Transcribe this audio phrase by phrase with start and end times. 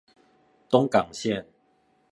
[0.71, 1.45] 東港線